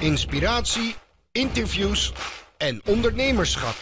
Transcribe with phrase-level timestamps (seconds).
[0.00, 0.94] inspiratie,
[1.32, 2.12] interviews
[2.56, 3.74] en ondernemerschap.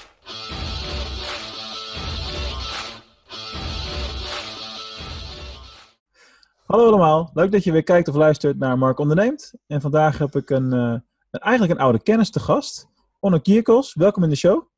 [6.67, 9.55] Hallo allemaal, leuk dat je weer kijkt of luistert naar Mark Onderneemt.
[9.67, 10.99] En vandaag heb ik een, uh,
[11.31, 12.89] eigenlijk een oude kennis te gast,
[13.21, 13.95] Onno Kierkels.
[13.95, 14.69] Welkom in de show.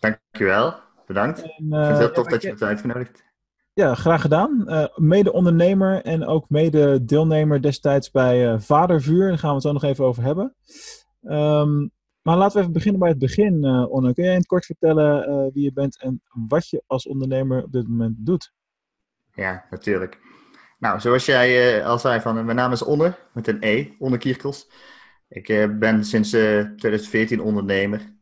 [0.00, 0.74] Dankjewel,
[1.06, 1.42] bedankt.
[1.42, 3.24] En, uh, ik vind het heel tof dat je me hebt uitgenodigd.
[3.72, 4.64] Ja, graag gedaan.
[4.66, 9.28] Uh, mede-ondernemer en ook mede-deelnemer destijds bij Vadervuur.
[9.28, 10.54] Daar gaan we het zo nog even over hebben.
[11.22, 11.90] Um,
[12.22, 14.12] maar laten we even beginnen bij het begin, Onno.
[14.12, 17.72] Kun jij in het kort vertellen wie je bent en wat je als ondernemer op
[17.72, 18.52] dit moment doet?
[19.34, 20.20] Ja, natuurlijk.
[20.82, 24.18] Nou, zoals jij uh, al zei, van, mijn naam is Onne, met een E, Onne
[24.18, 24.70] Kierkels.
[25.28, 28.14] Ik uh, ben sinds uh, 2014 ondernemer.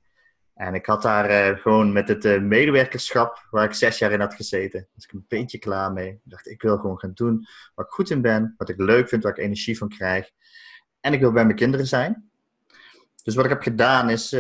[0.60, 4.88] En ik had daar gewoon met het medewerkerschap, waar ik zes jaar in had gezeten,
[4.94, 6.08] was ik een beetje klaar mee.
[6.10, 9.08] Ik dacht, ik wil gewoon gaan doen waar ik goed in ben, wat ik leuk
[9.08, 10.30] vind, waar ik energie van krijg.
[11.00, 12.30] En ik wil bij mijn kinderen zijn.
[13.22, 14.36] Dus wat ik heb gedaan is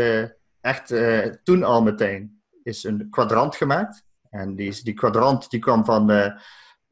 [0.60, 0.94] echt
[1.42, 4.04] toen al meteen is een kwadrant gemaakt.
[4.30, 6.34] En die, die kwadrant die kwam van...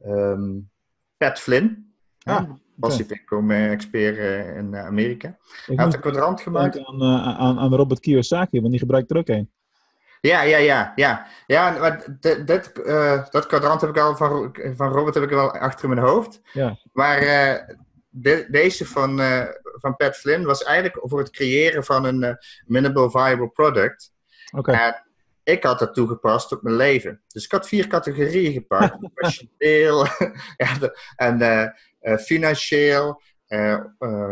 [0.05, 0.71] Um,
[1.17, 1.88] Pat Flynn.
[2.29, 5.37] Ah, Passive income expert eh, in eh, Amerika.
[5.67, 6.85] Hij had een kwadrant gemaakt.
[6.85, 9.51] Aan, eh, aan, aan Robert Kiyosaki, want die gebruikt er ook een.
[10.21, 11.27] Ja, ja, ja, ja.
[11.47, 12.47] Ja, maar dit,
[13.31, 16.41] dat kwadrant heb ik al van, van Robert heb ik wel achter mijn hoofd.
[16.53, 16.79] Ja.
[16.93, 17.21] Maar
[18.09, 19.21] de, deze van,
[19.63, 24.13] van Pat Flynn was eigenlijk voor het creëren van een minimal viable product.
[24.57, 24.93] Oké
[25.49, 27.21] ik had dat toegepast op mijn leven.
[27.29, 28.99] Dus ik had vier categorieën gepakt.
[29.15, 30.07] Professioneel
[30.57, 31.67] ja, en uh,
[32.17, 33.85] financieel, uh,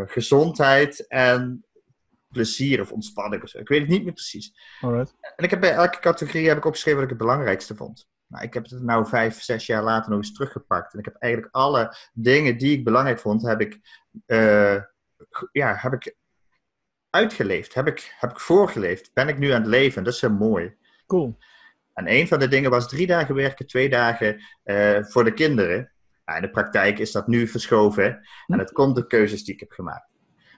[0.06, 1.64] gezondheid en
[2.28, 3.58] plezier of ontspanning of zo.
[3.58, 4.52] Ik weet het niet meer precies.
[4.80, 5.14] Alright.
[5.36, 8.08] En ik heb bij elke categorie heb ik opgeschreven wat ik het belangrijkste vond.
[8.26, 10.92] Nou, ik heb het nou vijf, zes jaar later nog eens teruggepakt.
[10.92, 13.80] En ik heb eigenlijk alle dingen die ik belangrijk vond, heb ik,
[15.52, 16.16] ja, heb ik
[17.10, 17.74] uitgeleefd.
[17.74, 19.10] Heb ik, heb ik voorgeleefd.
[19.12, 20.04] Ben ik nu aan het leven.
[20.04, 20.76] Dat is heel mooi.
[21.06, 21.38] Cool.
[21.92, 25.92] En een van de dingen was drie dagen werken, twee dagen uh, voor de kinderen.
[26.34, 28.26] In de praktijk is dat nu verschoven.
[28.46, 30.08] En dat komt door keuzes die ik heb gemaakt.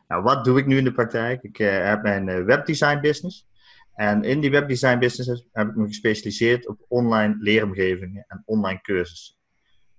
[0.06, 1.42] Nou, wat doe ik nu in de praktijk?
[1.42, 3.46] Ik uh, heb mijn uh, webdesign business.
[3.94, 9.36] En in die webdesign business heb ik me gespecialiseerd op online leeromgevingen en online cursussen.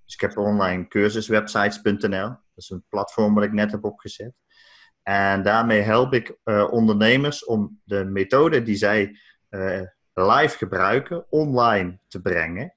[0.06, 2.28] Dus ik heb online cursuswebsites.nl.
[2.28, 4.34] Dat is een platform wat ik net heb opgezet.
[5.04, 6.38] En daarmee help ik
[6.72, 9.18] ondernemers om de methode die zij
[10.14, 12.76] live gebruiken, online te brengen.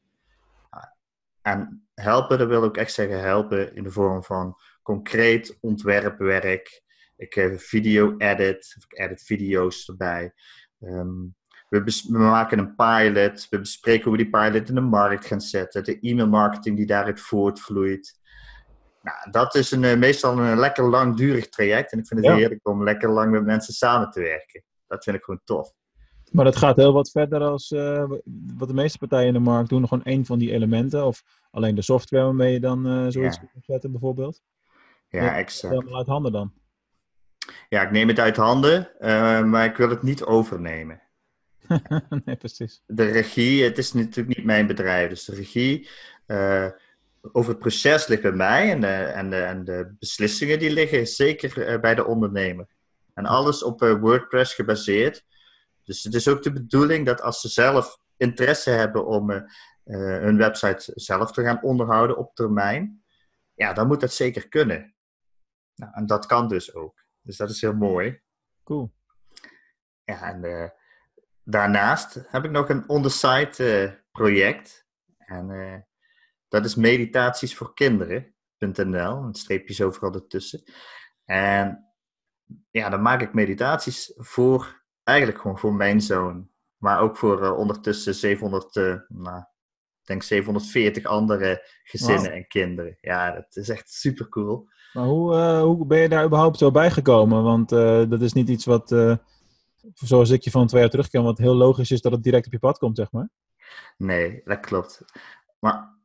[1.43, 6.83] En helpen, dat wil ik echt zeggen helpen in de vorm van concreet ontwerpwerk.
[7.17, 10.33] Ik geef video edit, ik edit video's erbij.
[10.81, 11.21] Ehm,
[11.69, 15.41] we, we, maken een pilot, we bespreken hoe we die pilot in de markt gaan
[15.41, 18.21] zetten, de e-mail marketing die daaruit voortvloeit.
[19.03, 22.69] Nou, dat is een, eh, meestal een lekker langdurig traject en ik vind het heerlijk
[22.69, 24.65] om lekker lang met mensen samen te werken.
[24.87, 25.73] Dat vind ik gewoon tof.
[26.33, 28.05] Maar dat gaat heel wat verder als uh,
[28.57, 29.89] wat de meeste partijen in de markt doen.
[29.89, 31.07] Gewoon één van die elementen.
[31.07, 33.49] Of alleen de software waarmee je dan uh, zoiets ja.
[33.53, 34.43] kunt zetten bijvoorbeeld.
[35.09, 35.75] Ja, ja exact.
[35.75, 36.53] Helemaal uit handen dan.
[37.69, 41.03] Ja, ik neem het uit handen, uh, maar ik wil het niet overnemen.
[42.25, 42.83] nee, precies.
[42.87, 45.09] De regie, het is natuurlijk niet mijn bedrijf.
[45.09, 45.89] Dus de regie
[47.33, 48.71] over het proces ligt bij mij.
[48.71, 52.67] En de, en de, en de beslissingen die liggen zeker bij de ondernemer.
[53.15, 55.25] En alles op WordPress gebaseerd.
[55.85, 59.47] Dus het is ook de bedoeling dat als ze zelf interesse hebben om uh,
[60.21, 63.05] hun website zelf te gaan onderhouden op termijn,
[63.55, 64.95] ja, dan moet dat zeker kunnen.
[65.75, 67.05] Nou, en dat kan dus ook.
[67.21, 68.21] Dus dat is heel mooi.
[68.65, 68.95] Cool.
[70.05, 70.69] Ja, en uh,
[71.45, 74.87] daarnaast heb ik nog een on-the-site uh, project.
[75.19, 75.87] En
[76.49, 79.17] dat is meditaties voor kinderen.nl.
[79.17, 80.63] Een streepje is overal ertussen.
[81.25, 81.93] En
[82.71, 86.51] ja, dan maak ik meditaties voor eigenlijk gewoon voor mijn zoon.
[86.77, 92.47] Maar ook voor uh, ondertussen 700, uh, eh, nou, ik denk 740 andere gezinnen en
[92.47, 92.97] kinderen.
[93.01, 94.69] Ja, dat is echt super cool.
[94.93, 97.43] Maar hoe, uh, hoe ben je daar überhaupt zo bij gekomen?
[97.43, 97.69] Want
[98.11, 98.89] dat is niet iets wat,
[99.95, 102.47] zoals ik je van twee jaar terug ken, wat heel logisch is dat het direct
[102.47, 103.29] op je pad komt, zeg maar.
[103.97, 105.05] Nee, dat klopt.
[105.59, 105.99] Maar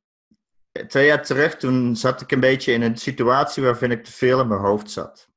[0.88, 4.40] twee jaar terug, toen zat ik een beetje in een situatie waarin ik te veel
[4.40, 5.30] in mijn hoofd zat.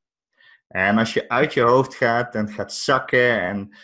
[0.71, 3.77] En als je uit je hoofd gaat en gaat zakken en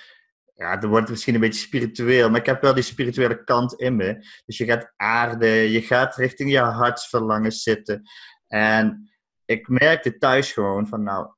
[0.54, 3.74] ja, dan wordt het misschien een beetje spiritueel, maar ik heb wel die spirituele kant
[3.74, 4.26] in me.
[4.44, 8.02] Dus je gaat aarden, je gaat richting je hartsverlangen zitten.
[8.46, 9.10] En
[9.44, 11.28] ik merkte thuis gewoon van, nou,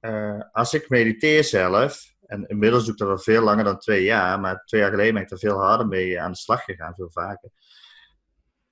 [0.00, 4.02] uh, als ik mediteer zelf, en inmiddels doe ik dat al veel langer dan twee
[4.02, 6.94] jaar, maar twee jaar geleden ben ik er veel harder mee aan de slag gegaan,
[6.94, 7.50] veel vaker.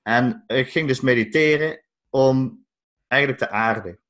[0.02, 2.66] En ik ging dus mediteren om
[3.06, 4.00] eigenlijk te aarden.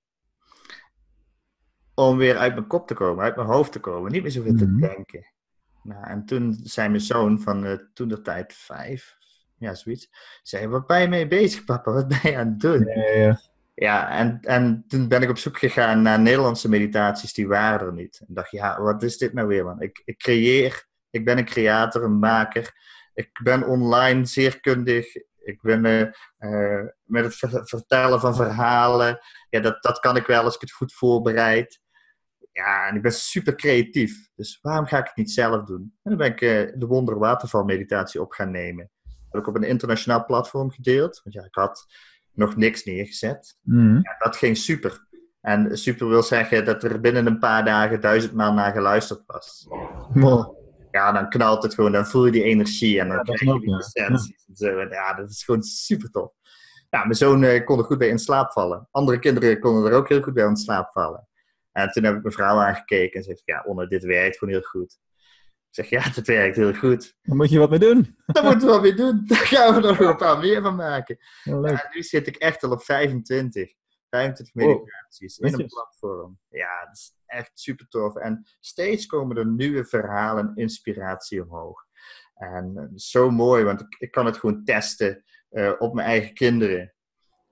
[1.96, 4.52] Om weer uit mijn kop te komen, uit mijn hoofd te komen, niet meer zoveel
[4.52, 4.58] Mhm.
[4.80, 5.32] te denken.
[5.82, 9.16] Nou, en toen zei mijn zoon van eh, toen de tijd vijf,
[9.58, 10.08] ja, zoiets,
[10.42, 11.92] zei, wat ben je mee bezig, papa?
[11.92, 12.84] Wat ben je aan het doen?
[12.86, 13.40] Ja, ja.
[13.74, 17.92] Ja, en, en toen ben ik op zoek gegaan naar Nederlandse meditaties, die waren er
[17.92, 18.20] niet.
[18.28, 19.80] En dacht, ja, wat is dit nou weer, man?
[19.80, 22.74] Ik, ik creëer, ik ben een creator, een maker.
[23.14, 25.14] Ik ben online zeer kundig.
[25.38, 26.00] Ik ben eh,
[26.38, 29.18] eh, met het ver- vertellen van verhalen.
[29.50, 31.80] Ja, dat, dat kan ik wel als ik het goed voorbereid.
[32.56, 34.28] Ja, en ik ben super creatief.
[34.34, 35.94] Dus waarom ga ik het niet zelf doen?
[36.02, 38.90] En dan ben ik eh, de Wonder Waterval meditatie op gaan nemen.
[39.30, 41.20] Heb ik op een internationaal platform gedeeld.
[41.22, 41.86] Want ja, ik had
[42.32, 43.58] nog niks neergezet.
[43.62, 43.94] Mhm.
[43.94, 45.06] Ja, dat ging super.
[45.40, 49.66] En super wil zeggen dat er binnen een paar dagen duizend maal naar geluisterd was.
[50.90, 53.52] Ja, dan knalt het gewoon, dan voel je die energie en dan Ja, dat krijg
[53.52, 54.06] je die ja.
[54.06, 54.18] En
[54.54, 54.80] zo.
[54.80, 56.32] Ja, dat is gewoon super tof.
[56.90, 58.88] Ja, mijn zoon eh, kon er goed bij in slaap vallen.
[58.90, 61.28] Andere kinderen konden er ook heel goed bij in slaap vallen.
[61.76, 64.62] En toen heb ik mijn vrouw aangekeken en zei: Ja, Onno, dit werkt gewoon heel
[64.62, 64.98] goed.
[65.70, 67.16] Ik zeg: Ja, dit werkt heel goed.
[67.22, 68.16] Daar moet je wat mee doen.
[68.26, 69.22] Daar moeten we wat mee doen.
[69.26, 71.18] Daar gaan we nog een paar meer van maken.
[71.42, 73.72] Ja, nu zit ik echt al op 25.
[74.10, 74.68] 25 Wow.
[74.68, 76.38] meditaties in een platform.
[76.48, 78.16] Ja, dat is echt super tof.
[78.16, 81.84] En steeds komen er nieuwe verhalen en inspiratie omhoog.
[82.34, 86.34] En eh, zo mooi, want ik, ik kan het gewoon testen eh, op mijn eigen
[86.34, 86.94] kinderen.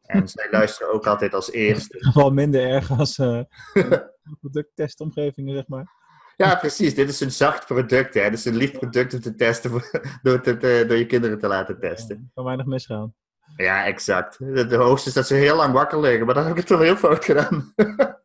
[0.02, 1.96] En zij luisteren ook altijd als eerste.
[2.04, 3.42] geval minder erg als eh
[4.40, 6.02] producttestomgevingen, zeg maar.
[6.36, 6.94] Ja, precies.
[6.94, 8.14] Dit is een zacht product.
[8.14, 8.22] Hè.
[8.22, 9.70] Dit is een lief product om te testen
[10.22, 12.16] door, door je kinderen te laten testen.
[12.16, 13.14] Er kan weinig misgaan.
[13.56, 14.38] Ja, exact.
[14.38, 16.80] De, hoogste is dat ze heel lang wakker liggen, maar dan heb ik het wel
[16.80, 17.72] heel fout gedaan.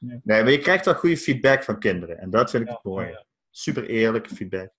[0.00, 2.18] Nee, maar je krijgt wel goede feedback van kinderen.
[2.18, 3.06] En dat vind ik Ja, het mooi.
[3.06, 3.24] ja.
[3.50, 4.70] Super eerlijke feedback.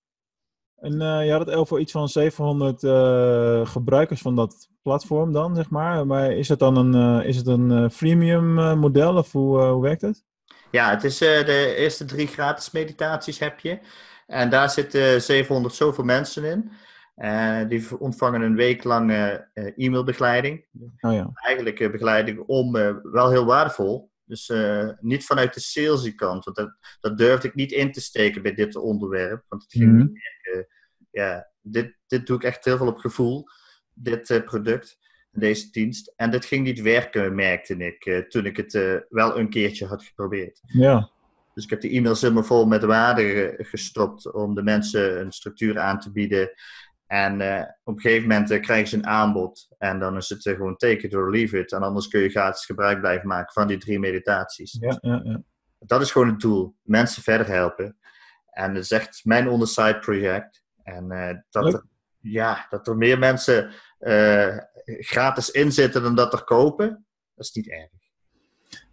[0.76, 5.54] En eh, je had het over iets van 700 eh, gebruikers van dat platform dan,
[5.54, 6.06] zeg maar.
[6.06, 10.00] Maar is het dan een, eh, is het een freemium model of hoe, hoe werkt
[10.00, 10.24] het?
[10.72, 13.78] Ja, het is eh, de eerste drie gratis meditaties heb je.
[14.26, 16.70] En daar zitten 700 zoveel mensen in.
[17.14, 19.38] Eh, die ontvangen een week lang eh,
[19.76, 20.66] e-mailbegeleiding.
[21.00, 21.30] Oh ja.
[21.34, 22.72] Eigenlijk begeleiding om,
[23.02, 24.10] wel heel waardevol.
[24.24, 24.52] Dus
[25.00, 26.44] niet vanuit de salesy kant.
[26.44, 29.44] Want dat, dat durfde ik niet in te steken bij dit onderwerp.
[29.48, 29.96] Want het ging Mhm.
[29.96, 30.68] niet meer,
[31.10, 33.44] ja, dit, dit doe ik echt heel veel op gevoel.
[33.94, 34.98] Dit product,
[35.32, 36.12] deze dienst.
[36.16, 38.04] En dit ging niet werken, merkte ik.
[38.04, 40.60] eh, toen ik het eh, wel een keertje had geprobeerd.
[40.66, 41.10] Ja.
[41.54, 45.78] Dus ik heb de e-mails helemaal vol met waarde gestopt om de mensen een structuur
[45.78, 46.50] aan te bieden.
[47.06, 49.68] En eh, op een gegeven moment krijgen ze een aanbod.
[49.78, 51.72] En dan is het gewoon take it or leave it.
[51.72, 54.76] En anders kun je gratis gebruik blijven maken van die drie meditaties.
[54.80, 55.42] Ja, ja, ja.
[55.78, 56.76] Dat is gewoon het doel.
[56.82, 57.96] Mensen verder helpen.
[58.50, 60.64] En het is echt mijn on-the-side project.
[60.82, 61.08] En
[61.50, 61.84] dat, er,
[62.20, 63.72] ja, dat er meer mensen
[64.84, 67.90] gratis inzitten dan dat er kopen, dat is niet erg.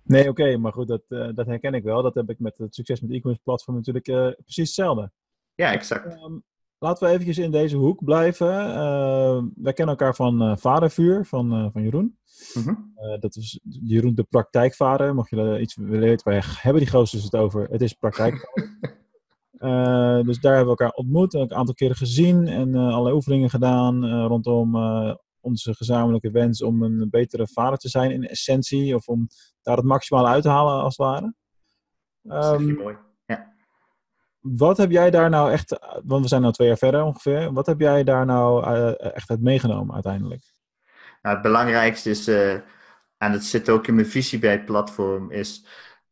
[0.09, 2.01] Nee, oké, maar goed, dat, eh, dat herken ik wel.
[2.01, 5.11] Dat heb ik met het succes met e-commerce platform natuurlijk eh, precies hetzelfde.
[5.55, 6.05] Ja, exact.
[6.05, 6.39] Ehm,
[6.77, 8.73] laten we eventjes in deze hoek blijven.
[8.73, 12.17] Ehm, wij kennen elkaar van eh, Vadervuur, van, van Jeroen.
[12.53, 12.73] Mhm.
[13.19, 15.15] Dat is Jeroen de praktijkvader.
[15.15, 17.67] Mocht je iets willen weten, wij hebben die gozers het over.
[17.69, 18.77] Het is praktijkvader.
[20.25, 23.15] Dus daar hebben we elkaar ontmoet, en ook een aantal keren gezien en eh, allerlei
[23.15, 24.75] oefeningen gedaan rondom
[25.41, 29.27] onze gezamenlijke wens om een betere vader te zijn in essentie, of om
[29.61, 31.33] daar het maximale uit te halen als het ware.
[32.21, 32.97] Dat je Ehm, mooi.
[33.25, 33.53] Ja.
[34.39, 37.65] wat heb jij daar nou echt, want we zijn nu twee jaar verder ongeveer, wat
[37.65, 40.41] heb jij daar nou eh, echt uit meegenomen uiteindelijk?
[41.21, 42.53] Nou, het belangrijkste is, eh,
[43.17, 45.65] en het zit ook in mijn visie bij het platform, is,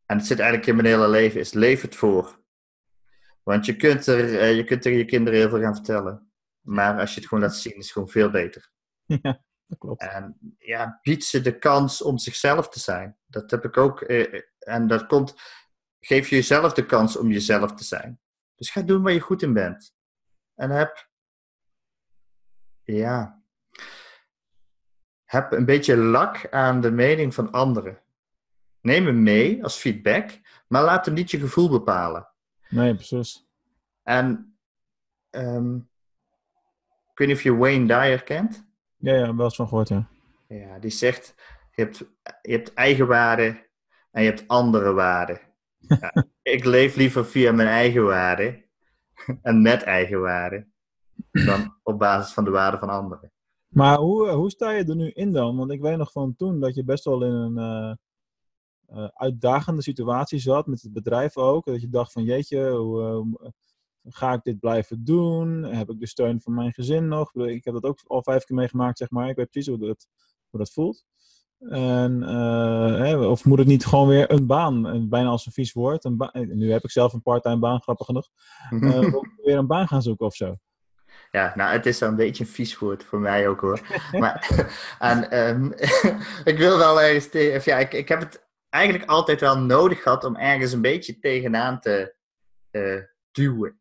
[0.06, 2.38] en het zit eigenlijk in mijn hele leven, is leef het voor.
[3.42, 6.30] Want je kunt, er, eh, je kunt tegen je kinderen heel veel gaan vertellen.
[6.60, 8.70] Maar als je het gewoon laat zien, is het gewoon veel beter.
[9.22, 10.00] ja, dat klopt.
[10.02, 13.16] En ja, biedt ze de kans om zichzelf te zijn.
[13.26, 14.00] Dat heb ik ook.
[14.00, 15.34] eh, en dat komt,
[16.00, 18.20] geef je jezelf de kans om jezelf te zijn.
[18.54, 19.94] Dus ga doen waar je goed in bent.
[20.54, 21.10] En heb,
[22.82, 23.42] ja,
[25.24, 28.02] heb een beetje lak aan de mening van anderen.
[28.80, 32.28] Neem hem mee als feedback, maar laat hem niet je gevoel bepalen.
[32.68, 33.46] Nee, precies.
[34.02, 34.58] En
[35.30, 35.76] ehm,
[37.12, 38.67] ik weet niet of je Wayne Dyer kent.
[38.98, 40.08] Ja, ja, wel eens van gehoord, ja.
[40.48, 41.34] Ja, die zegt,
[41.70, 41.98] je hebt,
[42.42, 43.66] je hebt eigen waarde
[44.10, 45.40] en je hebt andere waarden.
[46.00, 48.64] Ja, ik leef liever via mijn eigen waarde
[49.42, 50.66] en met eigen waarde
[51.30, 53.32] dan op basis van de waarde van anderen.
[53.68, 55.56] Maar hoe, hoe sta je er nu in dan?
[55.56, 57.94] Want ik weet nog van toen dat je best wel in een eh,
[58.86, 61.64] eh, uitdagende situatie zat, met het bedrijf ook.
[61.64, 63.52] Dat je dacht van jeetje, hoe, eh, hoe
[64.08, 65.62] ga ik dit blijven doen?
[65.62, 67.34] Heb ik de steun van mijn gezin nog?
[67.34, 69.28] Ik heb dat ook al vijf keer meegemaakt, zeg maar.
[69.28, 70.06] Ik weet precies hoe dat,
[70.50, 71.04] hoe dat voelt.
[71.58, 75.72] En, uh, hè, of moet het niet gewoon weer een baan, bijna als een vies
[75.72, 76.04] woord.
[76.04, 78.28] Een ba nu heb ik zelf een parttime baan, grappig genoeg.
[78.70, 80.56] Uh, weer een baan gaan zoeken of zo.
[81.30, 83.80] Ja, nou, het is dan een beetje een vies woord voor mij ook hoor.
[84.18, 84.50] maar,
[84.98, 85.72] en, um,
[86.44, 87.60] ik wil wel ergens tegen.
[87.64, 91.80] Ja, ik, ik heb het eigenlijk altijd wel nodig gehad om ergens een beetje tegenaan
[91.80, 92.14] te
[92.70, 93.80] uh, duwen.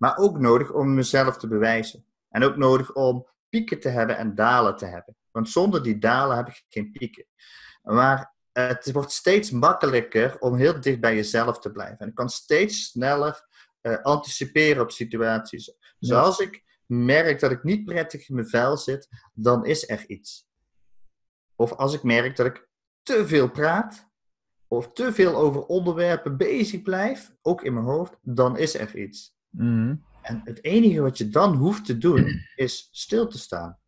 [0.00, 2.04] Maar ook nodig om mezelf te bewijzen.
[2.28, 5.16] En ook nodig om pieken te hebben en dalen te hebben.
[5.30, 7.26] Want zonder die dalen heb ik geen pieken.
[7.82, 11.98] Maar het wordt steeds makkelijker om heel dicht bij jezelf te blijven.
[11.98, 13.46] En ik kan steeds sneller
[13.82, 15.74] uh, anticiperen op situaties.
[15.98, 20.04] Dus als ik merk dat ik niet prettig in mijn vel zit, dan is er
[20.06, 20.48] iets.
[21.56, 22.68] Of als ik merk dat ik
[23.02, 24.08] te veel praat,
[24.68, 29.38] of te veel over onderwerpen bezig blijf, ook in mijn hoofd, dan is er iets.
[29.50, 30.04] Mm.
[30.22, 33.78] En het enige wat je dan hoeft te doen, is stil te staan.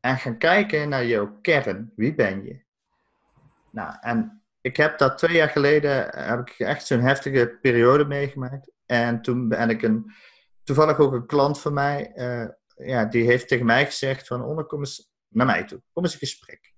[0.00, 1.92] En gaan kijken naar jouw kern.
[1.96, 2.64] Wie ben je?
[3.70, 8.70] Nou, en ik heb dat twee jaar geleden, heb ik echt zo'n heftige periode meegemaakt.
[8.86, 10.12] En toen ben ik een,
[10.64, 12.48] toevallig ook een klant van mij, uh,
[12.88, 15.82] ja, die heeft tegen mij gezegd van, oh, kom eens naar mij toe.
[15.92, 16.74] Kom eens een gesprek.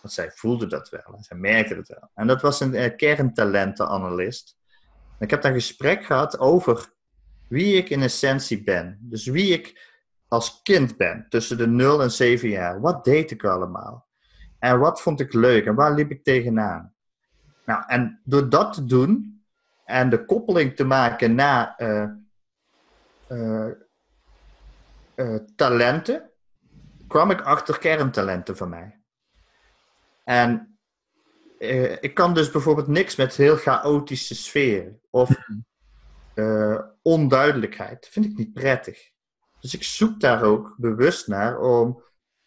[0.00, 2.10] Want zij voelde dat wel en zij merkte het wel.
[2.14, 4.56] En dat was een uh, kerntalentenanalist.
[5.18, 6.92] Ik heb daar een gesprek gehad over
[7.48, 8.98] wie ik in essentie ben.
[9.00, 9.96] Dus wie ik
[10.28, 12.80] als kind ben, tussen de 0 en 7 jaar.
[12.80, 14.06] Wat deed ik allemaal?
[14.58, 15.66] En wat vond ik leuk?
[15.66, 16.94] En waar liep ik tegenaan?
[17.64, 19.42] Nou, en door dat te doen
[19.84, 22.08] en de koppeling te maken naar uh,
[23.28, 23.70] uh,
[25.16, 26.30] uh, talenten,
[27.08, 29.00] kwam ik achter kerntalenten van mij.
[30.24, 30.78] En
[32.00, 35.30] ik kan dus bijvoorbeeld niks met heel chaotische sfeer of
[37.02, 38.00] onduidelijkheid.
[38.00, 39.10] Dat vind ik niet prettig.
[39.60, 42.02] Dus ik zoek daar ook bewust naar om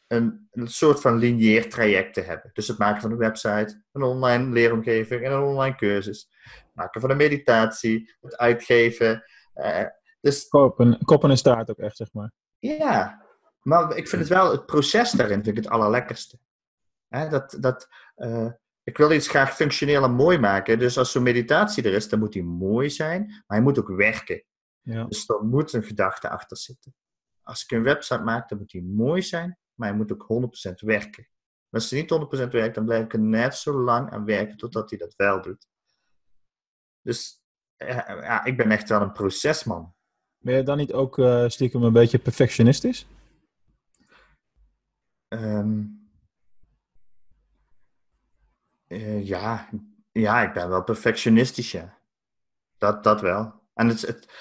[0.08, 2.50] een, een soort van lineair traject te hebben.
[2.54, 6.30] Dus het maken van een website, een online leeromgeving en een online cursus.
[6.44, 9.24] Het maken van een meditatie, het uitgeven.
[9.56, 9.86] Uh,
[10.22, 12.32] dus, kop, en, kop en staart ook echt, zeg maar.
[12.60, 13.26] Ja,
[13.62, 16.40] maar ik vind het wel, het proces daarin vind ik het allerlekkerste.
[17.08, 18.52] Hè, dat, dat, uh,
[18.84, 20.80] ik wil iets graag functioneel en mooi maken.
[20.80, 23.88] Dus als zo'n meditatie er is, dan moet die mooi zijn, maar hij moet ook
[23.88, 24.44] werken.
[24.82, 25.04] Ja.
[25.04, 26.96] Dus er moet een gedachte achter zitten.
[27.42, 30.28] Als ik een website maak, dan moet die mooi zijn, maar hij moet ook
[30.70, 31.28] 100% werken.
[31.70, 34.90] als hij niet 100% werkt, dan blijf ik er net zo lang aan werken totdat
[34.90, 35.68] hij dat wel doet.
[37.02, 37.44] Dus
[37.76, 39.94] ja, ik ben echt wel een procesman.
[40.38, 43.08] Ben je dan niet ook uh, stiekem een beetje perfectionistisch?
[45.28, 46.01] Um,
[48.92, 49.70] uh, ja.
[50.12, 51.98] ja, ik ben wel perfectionistisch, ja.
[52.78, 53.54] Dat, dat wel.
[53.74, 54.34] En het, het,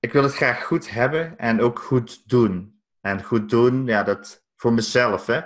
[0.00, 2.80] ik wil het graag goed hebben en ook goed doen.
[3.00, 5.40] En goed doen, ja, dat voor mezelf, hè.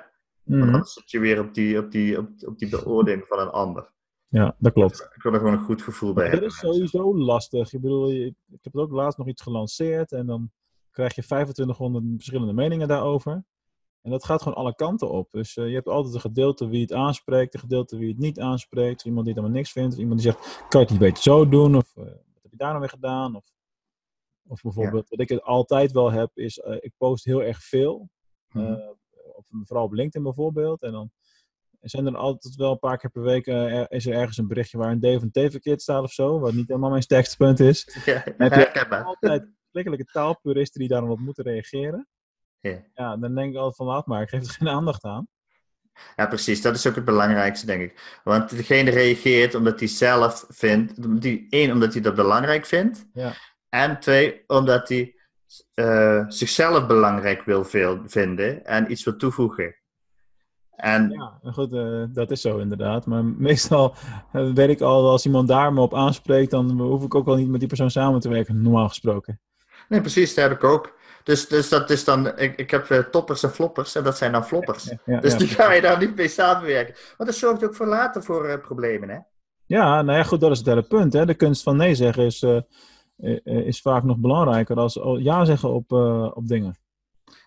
[0.44, 3.50] Want dan zit je weer op die, op, die, op, op die beoordeling van een
[3.50, 3.92] ander.
[4.28, 5.08] Ja, dat klopt.
[5.14, 6.48] Ik wil er gewoon een goed gevoel bij Dat hebben.
[6.50, 7.72] is sowieso lastig.
[7.72, 10.50] Ik bedoel, je- ik heb ook laatst nog iets gelanceerd en dan
[10.90, 13.44] krijg je 2500 verschillende meningen daarover.
[14.04, 15.30] En dat gaat gewoon alle kanten op.
[15.30, 18.40] Dus eh, je hebt altijd een gedeelte wie het aanspreekt, een gedeelte wie het niet
[18.40, 18.99] aanspreekt.
[19.00, 20.99] Of iemand die het helemaal niks vindt, of iemand die zegt, kan je het niet
[20.99, 21.76] beter zo doen?
[21.76, 23.37] Of eh, wat heb je daar nou weer gedaan?
[23.37, 23.44] Of,
[24.49, 28.08] of bijvoorbeeld, wat ik het altijd wel heb, is eh, ik post heel erg veel.
[28.52, 28.73] Mhm.
[29.34, 30.82] Op, vooral op LinkedIn bijvoorbeeld.
[30.82, 31.11] En dan
[31.80, 34.78] zijn er altijd wel een paar keer per week er- is er ergens een berichtje
[34.78, 36.38] waar een D van T verkeerd staat of zo.
[36.38, 37.88] Wat niet helemaal mijn sterkste punt is.
[38.04, 38.70] Ja, heb je.
[39.04, 42.08] Altijd verschrikkelijke taalpuristen die daarom op moeten reageren.
[42.71, 42.83] Ja.
[42.94, 45.26] Ja, dan denk ik altijd van laat maar, ik geef er geen aandacht aan.
[46.16, 46.62] Ja, precies.
[46.62, 48.21] Dat is ook het belangrijkste, denk ik.
[48.25, 50.92] Want degene reageert omdat hij zelf vindt...
[51.25, 53.06] hij- één, omdat hij dat belangrijk vindt.
[53.12, 53.33] Ja.
[53.68, 55.14] En twee, omdat hij
[55.75, 59.76] eh, zichzelf belangrijk wil veel, vinden en iets wil toevoegen.
[60.71, 63.06] En Ja, goed, eh, dat is zo inderdaad.
[63.06, 63.94] Maar meestal
[64.33, 67.37] eh, weet ik al, als iemand daar me op aanspreekt, dan hoef ik ook al
[67.37, 69.40] niet met die persoon samen te werken, normaal gesproken.
[69.88, 71.02] nee, precies, dat heb ik ook.
[71.25, 72.38] Dus, dus dat is dan...
[72.38, 74.85] Ik, ik heb eh, toppers en floppers en dat zijn dan floppers.
[74.85, 76.95] Ja, ja, Dus die ga je daar niet mee samenwerken.
[77.16, 79.19] Want dat zorgt ook voor later voor eh, problemen, hè?
[79.66, 81.12] Ja, nou ja, goed, dat is het hele punt.
[81.12, 81.26] Hè.
[81.26, 82.61] De kunst van nee zeggen is, eh,
[83.45, 84.90] is vaak nog belangrijker dan
[85.23, 85.93] ja zeggen op,
[86.35, 86.78] op dingen.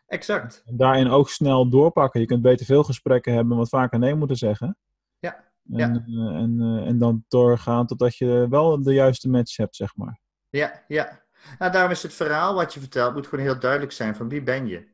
[0.08, 0.64] Exact.
[0.66, 2.20] En daarin ook snel doorpakken.
[2.20, 4.78] Je kunt beter veel gesprekken hebben, en wat vaker nee moeten zeggen.
[5.20, 6.32] Ja, En, ja.
[6.34, 10.20] en, en dan doorgaan totdat je wel de juiste match hebt, zeg maar.
[10.50, 11.26] Ja, ja.
[11.60, 14.42] Nou, daarom is het verhaal wat je vertelt, moet gewoon heel duidelijk zijn van wie
[14.42, 14.88] ben je.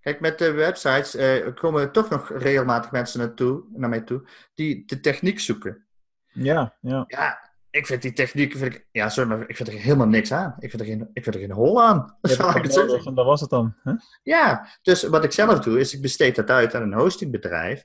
[0.00, 4.82] Kijk, met de websites eh, komen toch nog regelmatig mensen naartoe, naar mij toe die
[4.86, 5.86] de techniek zoeken.
[6.32, 7.04] Ja, ja.
[7.06, 10.32] Ja, ik vind die techniek, vind ik, ja, sorry, maar ik vind er helemaal niks
[10.32, 10.54] aan.
[10.58, 12.16] Ik vind er geen, ik vind er geen hol aan.
[13.04, 13.74] En dat was het dan.
[13.82, 13.92] Hè?
[14.22, 17.84] Ja, dus wat ik zelf doe, is ik besteed dat uit aan een hostingbedrijf.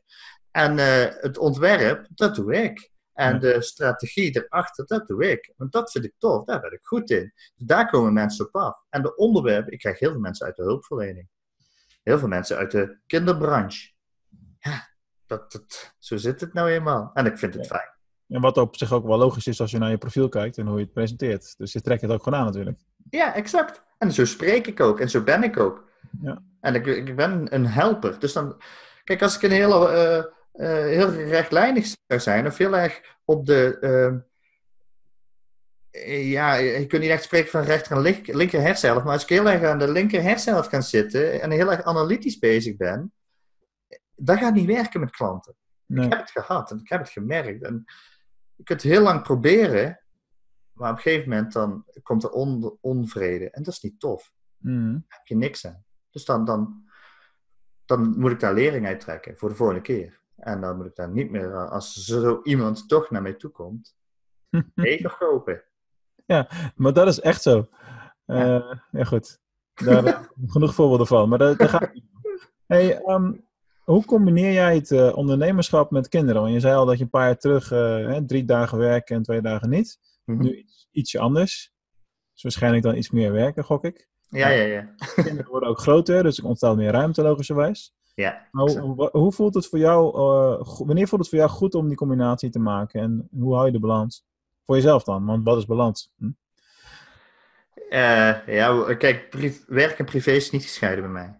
[0.51, 2.90] En eh, het ontwerp, dat doe ik.
[3.13, 3.39] En Ja.
[3.39, 5.53] de strategie erachter, dat doe ik.
[5.57, 7.31] Want dat vind ik tof, daar ben ik goed in.
[7.55, 8.85] Dus daar komen mensen op af.
[8.89, 11.27] En de onderwerpen, ik krijg heel veel mensen uit de hulpverlening.
[12.03, 13.91] Heel veel mensen uit de kinderbranche.
[14.59, 14.89] Ja,
[15.25, 17.11] dat, dat, zo zit het nou eenmaal.
[17.13, 17.89] En ik vind het fijn.
[18.27, 20.67] En wat op zich ook wel logisch is als je naar je profiel kijkt en
[20.67, 21.57] hoe je het presenteert.
[21.57, 22.79] Dus je trekt het ook gewoon aan natuurlijk.
[23.09, 23.83] Ja, exact.
[23.97, 24.99] En zo spreek ik ook.
[24.99, 25.89] En zo ben ik ook.
[26.21, 26.41] Ja.
[26.61, 28.19] En ik, ik ben een helper.
[28.19, 28.61] Dus dan...
[29.03, 29.87] Kijk, als ik een hele...
[29.87, 33.77] eh, heel rechtlijnig zou zijn, of heel erg op de...
[33.79, 34.19] ehm,
[35.91, 39.23] eh, ja, je kunt niet echt spreken van rechter en link- linker hersenhelft, maar als
[39.23, 43.13] ik heel erg aan de linker hersenhelft ga zitten en heel erg analytisch bezig ben,
[44.15, 45.55] dat gaat niet werken met klanten.
[45.85, 46.05] Nee.
[46.05, 47.63] Ik heb het gehad en ik heb het gemerkt.
[47.63, 47.83] En
[48.55, 50.01] je kunt het heel lang proberen,
[50.71, 53.49] maar op een gegeven moment dan komt er on- onvrede.
[53.49, 54.31] En dat is niet tof.
[54.57, 54.91] Mhm.
[54.91, 55.83] Daar heb je niks aan.
[56.09, 56.89] Dus dan, dan,
[57.85, 60.20] dan moet ik daar lering uit trekken voor de volgende keer.
[60.41, 63.49] En dan moet ik daar niet meer, eh, als zo iemand toch naar mij toe
[63.49, 63.95] komt,
[64.75, 65.63] even kopen.
[66.75, 67.67] Maar dat is echt zo.
[68.25, 69.03] Eh, ja.
[69.03, 69.39] goed.
[69.73, 71.29] Daar ik genoeg voorbeelden van.
[71.29, 72.03] Maar daar, daar gaat het.
[72.65, 73.33] Hey, ehm,
[73.83, 76.41] hoe combineer jij het eh, ondernemerschap met kinderen?
[76.41, 79.23] Want je zei al dat je een paar jaar terug hè, drie dagen werken en
[79.23, 79.99] twee dagen niet.
[80.25, 80.41] Mhm.
[80.41, 81.73] Nu iets, ietsje anders.
[82.33, 84.09] Dus waarschijnlijk dan iets meer werken, gok ik.
[84.29, 84.93] Ja, ja, ja.
[85.15, 87.93] Kinderen worden ook groter, dus er ontstaat meer ruimte logischerwijs.
[88.15, 88.47] Ja.
[88.51, 91.87] Hoe, hoe- hoe voelt het voor jou, eh, wanneer voelt het voor jou goed om
[91.87, 93.01] die combinatie te maken?
[93.01, 94.25] En hoe hou je de balans?
[94.65, 96.11] Voor jezelf dan, want wat is balans?
[96.17, 96.29] Hm?
[97.89, 99.35] Eh, ja, kijk,
[99.67, 101.39] werk en privé is niet gescheiden bij mij.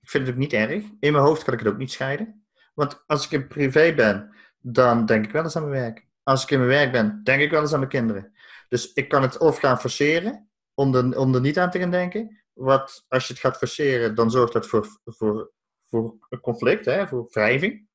[0.00, 0.84] Ik vind het ook niet erg.
[1.00, 2.44] In mijn hoofd kan ik het ook niet scheiden.
[2.74, 6.08] Want als ik in privé ben, dan denk ik wel eens aan mijn werk.
[6.22, 8.32] Als ik in mijn werk ben, denk ik wel eens aan mijn kinderen.
[8.68, 11.90] Dus ik kan het of gaan forceren, om er, om er niet aan te gaan
[11.90, 12.42] denken.
[12.52, 15.50] Wat, als je het gaat forceren, dan zorgt dat voor, voor,
[15.90, 17.88] voor conflict, hè, voor wrijving.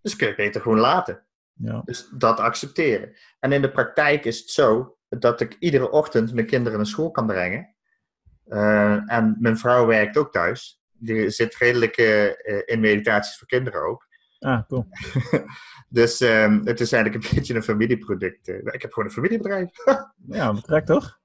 [0.00, 1.26] Dus kun je het beter gewoon laten.
[1.52, 1.82] Ja.
[1.84, 3.16] Dus dat accepteren.
[3.38, 7.10] En in de praktijk is het zo dat ik iedere ochtend mijn kinderen naar school
[7.10, 7.74] kan brengen.
[8.44, 10.82] Eh, en mijn vrouw werkt ook thuis.
[10.92, 14.07] Die zit redelijk eh, in meditaties voor kinderen ook.
[14.38, 14.86] Ah, cool.
[15.90, 18.48] Dus ehm, het is eigenlijk een beetje een familieproduct.
[18.48, 18.56] eh.
[18.56, 19.70] ik heb gewoon een familiebedrijf.
[20.30, 21.18] Ja, correct toch?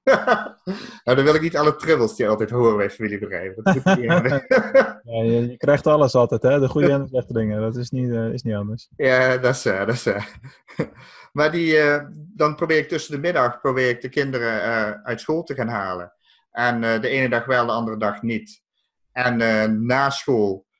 [1.04, 3.62] nou, dan wil ik niet alle trubbels die altijd horen bij familiebedrijven.
[4.02, 6.60] Ja, je, je krijgt alles altijd, hè?
[6.60, 7.60] De goede en de slechte dingen.
[7.60, 8.88] Dat is niet, eh, is niet anders.
[8.96, 10.38] Ja, dat is waar, dat is waar.
[11.32, 15.20] Maar die, eh, dan probeer ik tussen de middag probeer ik de kinderen eh, uit
[15.20, 16.12] school te gaan halen.
[16.50, 18.62] En eh, de ene dag wel, de andere dag niet.
[19.12, 20.73] En eh, na school, eh,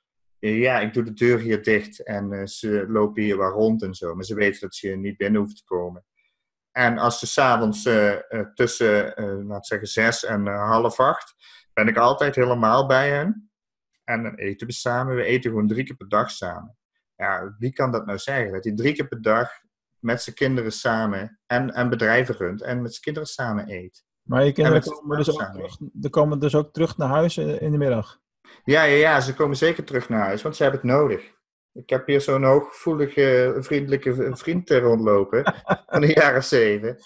[0.53, 3.95] ja, ik doe de deur hier dicht en eh, ze lopen hier wel rond en
[3.95, 4.15] zo.
[4.15, 6.05] Maar ze weten dat ze hier niet binnen hoeven te komen.
[6.73, 8.19] En als ze s'avonds uh,
[8.55, 11.35] tussen, uh, laat zeggen, zes en uh, half acht,
[11.73, 13.51] ben ik altijd helemaal bij hen.
[14.05, 15.17] En dan eten we samen.
[15.17, 16.77] We eten gewoon drie keer per dag samen.
[17.17, 18.53] Ja, wie kan dat nou zeggen?
[18.53, 19.51] Dat hij drie keer per dag
[19.99, 24.05] met zijn kinderen samen en, en bedrijven runt en met zijn kinderen samen eet.
[24.23, 25.79] Maar je kinderen komen dus, ook terug,
[26.11, 28.23] komen dus ook terug naar huis in de middag?
[28.65, 31.33] Ja, ja, ja, ze komen zeker terug naar huis, want ze hebben het nodig.
[31.73, 35.55] Ik heb hier zo'n hooggevoelige, vriendelijke vriend rondlopen
[35.87, 36.99] van jaar of zeven.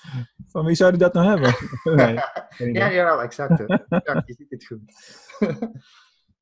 [0.46, 1.54] Van wie zou die dat nou hebben?
[2.58, 3.58] nee, ja, jawel, exact.
[3.88, 4.92] Ja, je ziet het goed.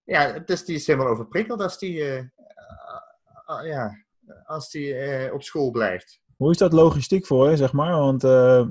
[0.05, 4.05] ja, dus die is helemaal overprikkeld als die, uh, uh, ja,
[4.45, 6.21] als die op school blijft.
[6.37, 7.93] Hoe is dat logistiek voor je, zeg maar?
[7.93, 8.23] Want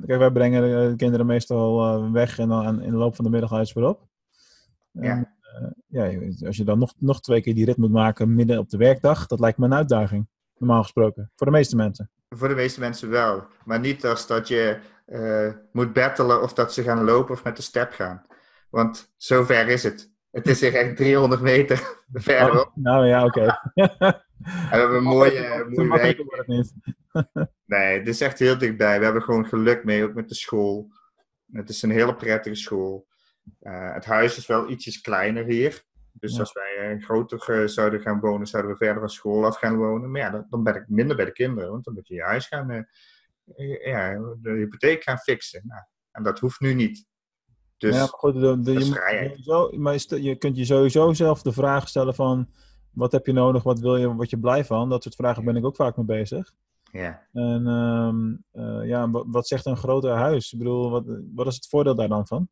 [0.05, 3.73] kijk, wij brengen de kinderen meestal weg en dan in de loop van de middag
[3.73, 4.07] weer op.
[4.91, 5.24] Ja.
[5.87, 6.11] Ja,
[6.45, 9.27] als je dan nog, nog twee keer die rit moet maken midden op de werkdag,
[9.27, 11.31] dat lijkt me een uitdaging, normaal gesproken.
[11.35, 12.09] Voor de meeste mensen.
[12.29, 13.43] Voor de meeste mensen wel.
[13.65, 17.55] Maar niet als dat je uh, moet battelen of dat ze gaan lopen of met
[17.55, 18.25] de step gaan.
[18.69, 20.13] Want zover is het.
[20.31, 21.77] Het is echt 300 meter
[22.13, 22.67] verderop.
[22.67, 23.57] Oh, nou ja, oké.
[24.45, 24.69] Okay.
[24.69, 26.65] we hebben een mooie, mooie
[27.65, 28.97] nee, het is echt heel dichtbij.
[28.97, 30.87] We hebben gewoon geluk mee, ook met de school.
[31.51, 33.07] Het is een hele prettige school.
[33.62, 35.84] Uh, het huis is wel ietsjes kleiner hier.
[36.12, 36.39] Dus ja.
[36.39, 40.12] als wij groter uh, zouden gaan wonen, zouden we verder van school af gaan wonen.
[40.12, 41.71] Maar ja, dan, dan ben ik minder bij de kinderen.
[41.71, 45.62] Want dan moet je je huis gaan, eh, ja, de hypotheek gaan fixen.
[45.65, 45.81] Nou,
[46.12, 47.05] en dat hoeft nu niet.
[47.77, 51.88] Dus ja, goed, de, de, je, sowieso, maar je kunt je sowieso zelf de vraag
[51.88, 52.49] stellen van...
[52.91, 53.63] Wat heb je nodig?
[53.63, 54.08] Wat wil je?
[54.08, 54.89] Word je blij van?
[54.89, 56.53] Dat soort vragen ben ik ook vaak mee bezig.
[56.91, 57.27] Ja.
[57.34, 58.43] En um,
[58.86, 60.53] ja, wat, wat, zegt een groter huis?
[60.53, 61.03] Ik bedoel, wat,
[61.34, 62.49] wat is het voordeel daar dan van?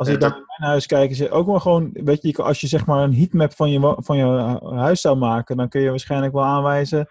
[0.00, 2.60] Als ik dan in mijn huis kijk, is het ook wel gewoon, weet je, als
[2.60, 5.90] je zeg maar een heatmap van je, van je huis zou maken, dan kun je
[5.90, 7.08] waarschijnlijk wel aanwijzen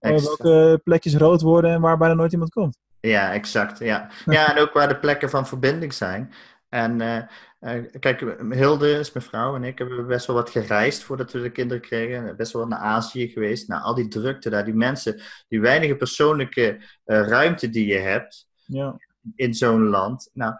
[0.00, 2.78] uh, welke plekjes rood worden en waar bijna nooit iemand komt.
[3.00, 3.78] Ja, exact.
[3.78, 4.10] Ja.
[4.24, 6.32] ja, en ook waar de plekken van verbinding zijn.
[6.68, 7.22] En uh,
[7.60, 11.40] uh, kijk, Hilde is mijn vrouw en ik hebben best wel wat gereisd voordat we
[11.40, 12.36] de kinderen kregen.
[12.36, 13.68] Best wel naar Azië geweest.
[13.68, 16.86] Nou, al die drukte daar, die mensen, die weinige persoonlijke uh,
[17.28, 18.96] ruimte die je hebt ja.
[19.34, 20.30] in zo'n land.
[20.32, 20.54] Nou,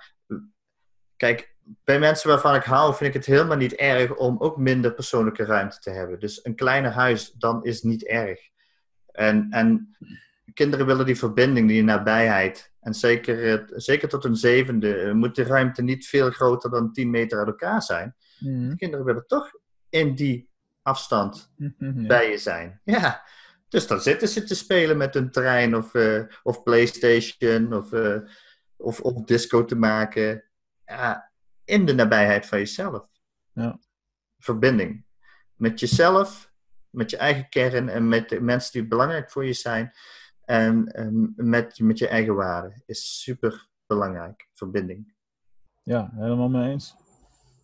[1.17, 1.52] kijk,
[1.85, 5.45] bij mensen waarvan ik hou, vind ik het helemaal niet erg om ook minder persoonlijke
[5.45, 6.21] ruimte te hebben.
[6.21, 8.41] Dus een kleiner huis, dan is niet erg.
[9.13, 9.97] En, en
[10.55, 12.73] kinderen willen die verbinding, die nabijheid.
[12.81, 17.39] En zeker, zeker tot een zevende moet de ruimte niet veel groter dan 10 meter
[17.39, 18.15] uit elkaar zijn.
[18.39, 18.75] Mhm.
[18.75, 19.51] Kinderen willen toch
[19.89, 20.51] in die
[20.83, 22.07] afstand Mhm, ja.
[22.07, 22.81] bij je zijn.
[22.85, 23.23] Ja,
[23.69, 28.19] dus dan zitten ze te spelen met een trein of, eh, of PlayStation of, eh,
[28.77, 30.45] of, of disco te maken.
[30.87, 31.32] Ja,
[31.65, 33.07] in de nabijheid van jezelf.
[33.53, 33.79] Ja.
[34.39, 35.05] Verbinding.
[35.55, 36.53] Met jezelf,
[36.91, 39.93] met je eigen kern en met de mensen die belangrijk voor je zijn.
[40.45, 44.49] En, en met, met je eigen waarden is super belangrijk.
[44.53, 45.15] Verbinding.
[45.83, 46.97] Ja, helemaal mee eens.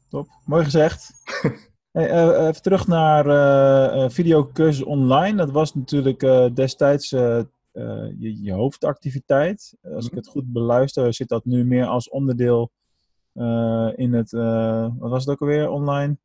[0.08, 0.28] Top.
[0.44, 1.10] Mooi gezegd.
[1.90, 5.36] Hey, eh, even terug naar eh, eh, videocursus online.
[5.36, 9.76] Dat was natuurlijk eh, destijds eh, eh, je, je hoofdactiviteit.
[9.82, 12.77] Als ik het goed beluister, zit dat nu meer als onderdeel eh,
[13.96, 16.16] in het, eh, wat was het ook alweer, online?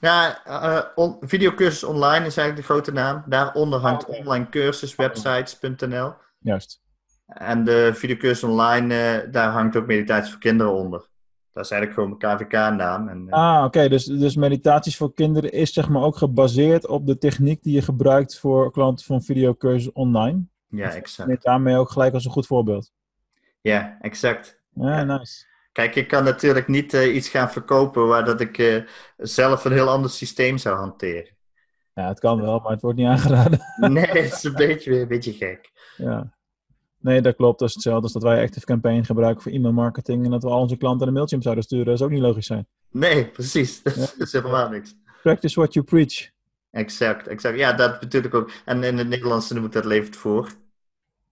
[0.00, 3.22] Ja, eh, on- videocursus online is eigenlijk de grote naam.
[3.26, 4.16] Daaronder hangt oké.
[4.18, 6.12] online cursus, websites.nl.
[6.38, 6.80] Juist.
[7.26, 11.10] En de videocursus online, eh, daar hangt ook meditatie voor kinderen onder.
[11.52, 13.08] Dat is eigenlijk gewoon mijn KVK-naam.
[13.08, 13.88] En, eh, Ah, oké.
[13.88, 17.82] Dus, dus meditaties voor kinderen is zeg maar ook gebaseerd op de techniek die je
[17.82, 20.42] gebruikt voor klanten van videocursus online.
[20.68, 21.42] ja, Neem exact.
[21.42, 22.92] daarmee ook gelijk als een goed voorbeeld.
[23.60, 24.60] Ja, exact.
[24.74, 25.04] Ja, Ja.
[25.18, 25.44] nice.
[25.72, 28.82] Kijk, ik kan natuurlijk niet eh, iets gaan verkopen waar dat ik eh,
[29.16, 31.36] zelf een heel ander systeem zou hanteren.
[31.94, 33.60] Ja, het kan wel, maar het wordt niet aangeraden.
[33.92, 35.70] Nee, het is een beetje, een beetje gek.
[35.96, 36.32] Ja.
[36.98, 37.58] Nee, dat klopt.
[37.58, 40.48] Dat is hetzelfde als dat wij Active Campaign gebruiken voor e-mail marketing en dat we
[40.48, 41.84] al onze klanten een mailtje zouden sturen.
[41.86, 42.66] Dat is ook niet logisch zijn.
[42.90, 43.82] Nee, precies.
[43.82, 44.06] Dat Ja.
[44.24, 44.94] is helemaal niks.
[45.22, 46.30] Practice what you preach.
[46.70, 47.58] Exact, exact.
[47.58, 48.50] Ja, dat ik ook.
[48.64, 50.48] En in het Nederlands noem ik dat levert voor.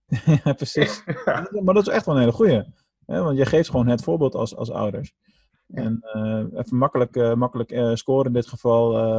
[0.44, 1.02] ja, precies.
[1.64, 2.62] maar dat is echt wel een hele goeie.
[3.10, 5.14] Hè, want je geeft gewoon het voorbeeld als, als ouders.
[5.66, 5.82] Ja.
[5.82, 9.18] En eh, even makkelijk, eh, makkelijk eh, scoren in dit geval.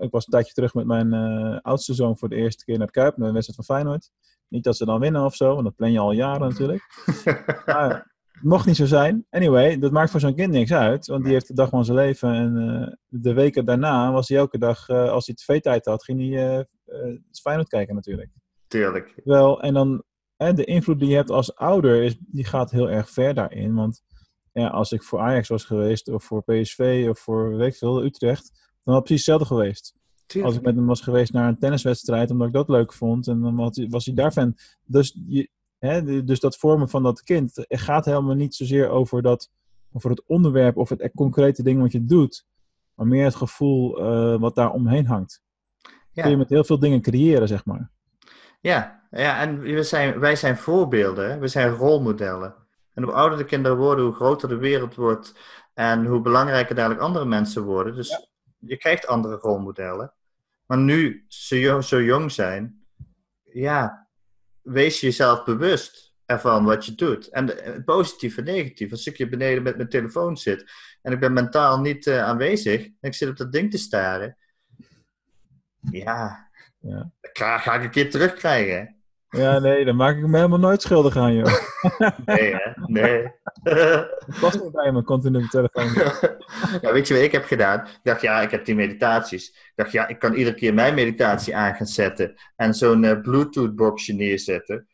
[0.00, 1.12] ik was een tijdje terug met mijn
[1.60, 4.10] oudste zoon voor de eerste keer naar de Kuip, naar de wedstrijd van Feyenoord.
[4.48, 6.82] Niet dat ze dan winnen of zo, want dat plan je al jaren natuurlijk.
[7.66, 9.26] Maar het mocht niet zo zijn.
[9.30, 11.96] Anyway, dat maakt voor zo'n kind niks uit, want die heeft de dag van zijn
[11.96, 12.32] leven.
[12.32, 17.14] En de weken daarna was hij elke dag, als hij tv-tijd had, ging hij eh,
[17.42, 18.30] Feyenoord kijken natuurlijk.
[18.68, 19.20] Tuurlijk.
[19.24, 20.02] Wel, en dan
[20.36, 23.74] hè, de invloed die je hebt als ouder, is, die gaat heel erg ver daarin.
[23.74, 24.02] Want
[24.52, 28.04] ja, als ik voor Ajax was geweest, of voor PSV, of voor weet ik veel,
[28.04, 28.50] Utrecht,
[28.84, 29.94] dan had het precies hetzelfde geweest.
[30.42, 33.40] Als ik met hem was geweest naar een tenniswedstrijd, omdat ik dat leuk vond, en
[33.40, 34.54] dan had hij- was hij daar fan.
[34.84, 39.22] Dus, je, hè, dus dat vormen van dat kind het gaat helemaal niet zozeer over,
[39.22, 39.50] dat,
[39.92, 42.44] over het onderwerp of het echt concrete ding wat je doet,
[42.94, 45.42] maar meer het gevoel eh, wat daar omheen hangt.
[46.22, 47.90] Kun je met heel veel dingen creëren, zeg maar.
[48.66, 49.06] Ja.
[49.10, 52.54] ja en we zijn, wij zijn voorbeelden, we zijn rolmodellen.
[52.94, 55.34] En hoe ouder de kinderen worden, hoe groter de wereld wordt
[55.74, 57.94] en hoe belangrijker dadelijk andere mensen worden.
[57.94, 60.12] Dus je krijgt andere rolmodellen.
[60.66, 62.86] Maar nu ze zo jong zijn,
[63.42, 64.08] ja,
[64.62, 67.28] wees jezelf bewust ervan wat je doet.
[67.28, 68.90] En positief en negatief.
[68.90, 70.70] Als ik hier beneden met mijn telefoon zit
[71.02, 74.36] en ik ben mentaal niet eh, aanwezig en ik zit op dat ding te staren,
[75.90, 76.45] ja,
[76.78, 77.10] Ja.
[77.20, 78.96] dan ga, ga ik een keer terugkrijgen.
[79.28, 81.52] Ja, nee, daar maak ik me helemaal nooit schuldig aan, joh.
[82.24, 82.70] Nee, hè?
[82.86, 83.22] Nee.
[84.26, 85.92] Het past niet bij me, continu op de telefoon.
[86.82, 87.80] ja, weet je wat ik heb gedaan?
[87.80, 89.48] Ik dacht, ja, ik heb die meditaties.
[89.48, 93.20] Ik dacht, ja, ik kan iedere keer mijn meditatie aan gaan zetten en zo'n eh,
[93.20, 94.88] Bluetooth-boxje neerzetten.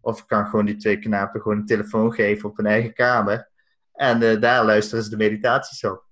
[0.00, 3.50] Of ik kan gewoon die twee knapen gewoon een telefoon geven op hun eigen kamer.
[3.92, 6.04] En eh, daar luisteren ze de meditaties op.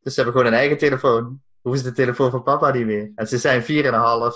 [0.00, 1.42] Dus ze hebben gewoon een eigen telefoon.
[1.66, 3.12] Hoeven ze de telefoon van papa niet meer.
[3.14, 3.66] En ze zijn 4,5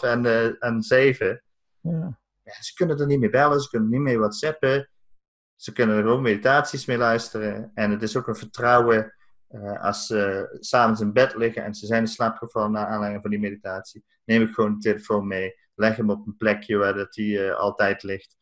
[0.00, 1.42] en, eh en 7.
[1.80, 2.18] Ja.
[2.44, 4.90] Ja, ze kunnen er niet mee bellen, ze kunnen niet mee whatsappen.
[5.56, 7.70] Ze kunnen er gewoon meditaties mee luisteren.
[7.74, 9.14] En het is ook een vertrouwen
[9.48, 13.22] eh, als ze s'avonds in bed liggen en ze zijn in slaap gevallen naar aanleiding
[13.22, 14.04] van die meditatie.
[14.24, 17.58] Neem ik gewoon de telefoon mee, leg hem op een plekje waar dat die eh,
[17.58, 18.36] altijd ligt.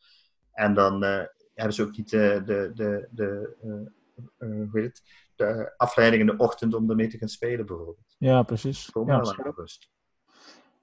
[0.51, 1.23] En dan eh,
[1.53, 5.27] hebben ze ook niet de, de, de, de, eh, eh, hoe heet het?
[5.35, 8.08] de afleiding in de ochtend om ermee te gaan spelen bijvoorbeeld.
[8.19, 8.89] Ja, precies.
[9.05, 9.21] Ja,
[9.55, 9.89] rust.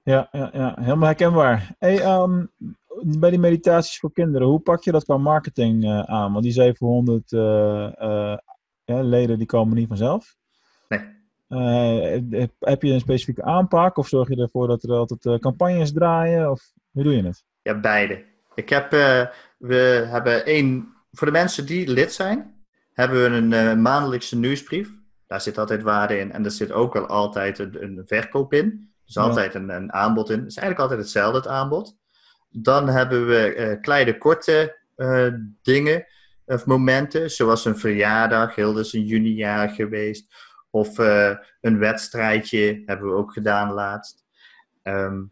[0.03, 1.75] ja, ja, ja, helemaal herkenbaar.
[1.79, 2.45] Hey, ehm,
[3.03, 6.31] bij die meditaties voor kinderen, hoe pak je dat qua marketing eh, aan?
[6.31, 8.37] Want die 700 eh, eh,
[8.83, 10.35] ja, leden die komen niet vanzelf.
[10.87, 11.15] Nee.
[12.59, 16.51] Heb, je een specifieke aanpak of zorg je ervoor dat er altijd campagnes draaien?
[16.51, 17.43] Of hoe doe je het?
[17.61, 18.23] Ja, beide.
[18.55, 18.91] Ik heb,
[19.57, 24.89] we hebben één, voor de mensen die lid zijn, hebben we een maandelijkse nieuwsbrief.
[25.27, 28.91] Daar zit altijd waarde in en er zit ook wel altijd een, een verkoop in.
[29.05, 30.39] Dus altijd een, een aanbod in.
[30.39, 31.95] Het is eigenlijk altijd hetzelfde, het aanbod.
[32.49, 35.27] Dan hebben we eh, kleine, korte eh,
[35.61, 36.05] dingen
[36.45, 38.55] of momenten, zoals een verjaardag.
[38.55, 40.35] Hilde is een junijaar geweest.
[40.69, 44.25] Of eh, een wedstrijdje hebben we ook gedaan laatst.
[44.83, 45.23] Ehm,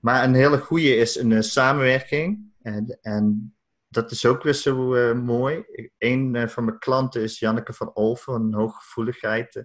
[0.00, 2.52] maar een hele goede is een samenwerking.
[2.62, 3.54] En, en
[3.94, 5.64] dat is ook weer zo eh, mooi.
[5.98, 9.64] Een eh, van mijn klanten is Janneke van Olven van hooggevoeligheid.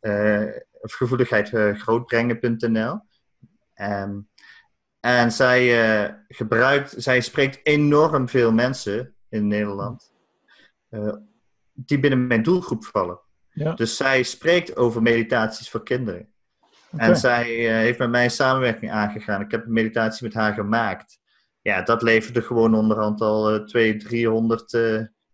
[0.00, 0.46] eh,
[0.80, 3.00] of gevoeligheid grootbrengen.nl.
[3.74, 4.20] Ehm,
[5.00, 10.12] en zij gebruikt, zij spreekt enorm veel mensen in Nederland.
[11.72, 13.20] die binnen mijn doelgroep vallen.
[13.50, 13.72] Ja.
[13.74, 16.32] Dus zij spreekt over meditaties voor kinderen.
[16.96, 17.44] En zij
[17.82, 19.40] heeft met mij een samenwerking aangegaan.
[19.40, 21.20] Ik heb een meditatie met haar gemaakt.
[21.68, 24.82] Ja, dat leverde gewoon onderhand al eh 200, 300, eh,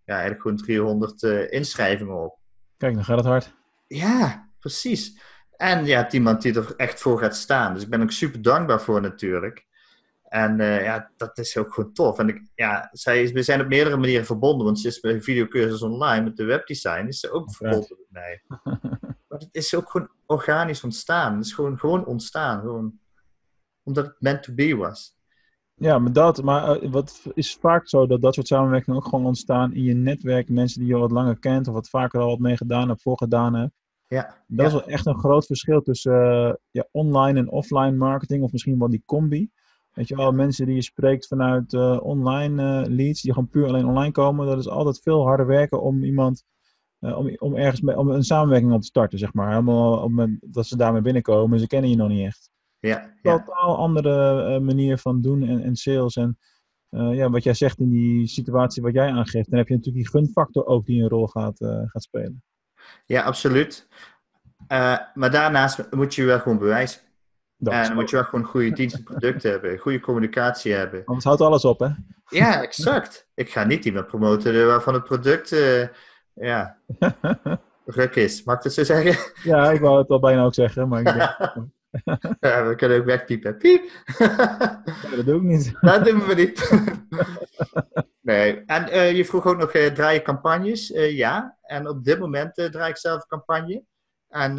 [0.05, 2.38] ja, eigenlijk gewoon 300 eh, inschrijvingen op.
[2.77, 3.55] Kijk, dan gaat het hard.
[3.87, 5.20] Ja, precies.
[5.57, 7.75] En je hebt iemand die er echt voor gaat staan.
[7.75, 9.66] Dus ik ben ook super dankbaar voor natuurlijk.
[10.23, 12.18] En eh, ja, dat is ook gewoon tof.
[12.18, 14.66] En ik, ja, zij is, we zijn op meerdere manieren verbonden.
[14.66, 17.07] Want ze is bij videocursus online met de webdesign.
[17.07, 18.42] Is ze ook verbonden met mij.
[19.29, 21.37] maar het is ook gewoon organisch ontstaan.
[21.37, 22.61] Het is gewoon, gewoon ontstaan.
[22.61, 22.99] Gewoon,
[23.83, 25.14] omdat het meant to be was.
[25.77, 29.27] Ja, maar dat, maar eh, wat is vaak zo dat dat soort samenwerkingen ook gewoon
[29.27, 32.29] ontstaan in je netwerk, mensen die je al wat langer kent of wat vaker al
[32.29, 33.73] wat mee gedaan hebt, voor gedaan hebt.
[34.09, 38.43] Ja, Dat is wel echt een groot verschil tussen eh, ja, online en offline marketing,
[38.43, 39.51] of misschien wel die combi.
[39.93, 43.87] Weet je wel, mensen die je spreekt vanuit eh, online leads, die gewoon puur alleen
[43.87, 46.45] online komen, dat is altijd veel harder werken om iemand,
[46.99, 49.49] om, om ergens mee, om een samenwerking op te starten, zeg maar.
[49.49, 52.51] Helemaal op het moment dat ze daarmee binnenkomen, ze kennen je nog niet echt.
[52.87, 53.38] Ja, ja.
[53.38, 56.16] Totaal andere eh, manier van doen en, en sales.
[56.16, 56.38] En
[56.88, 60.05] eh, ja, wat jij zegt in die situatie wat jij aangeeft, dan heb je natuurlijk
[60.05, 62.42] die gunfactor ook die een rol gaat, eh, gaat spelen.
[63.07, 63.88] ja absoluut.
[65.14, 67.01] Maar daarnaast moet je wel gewoon bewijzen.
[67.57, 71.05] Dat En dan moet je wel gewoon goede diensten en producten hebben, goede communicatie hebben.
[71.05, 71.88] Anders houdt alles op, hè?
[72.29, 73.29] Ja, exact.
[73.35, 75.49] Ik ga niet iemand promoten waarvan het product
[76.35, 76.79] ja,
[77.85, 78.44] ruk is.
[78.44, 79.33] Mag ik het zo zeggen?
[79.42, 81.37] ja, ik wou het al bijna ook zeggen, maar ik denk,
[82.41, 83.57] ja, we kunnen ook wegpiepen.
[83.57, 83.91] Piep!
[84.19, 84.83] ja,
[85.17, 85.73] dat doe ik niet.
[85.81, 86.71] dat doen we niet.
[88.21, 88.65] nee.
[88.65, 90.93] En eh, je vroeg ook nog, eh, draai je campagnes?
[90.93, 91.59] Eh, ja.
[91.63, 93.85] En op dit moment draai ik zelf een campagne.
[94.29, 94.57] En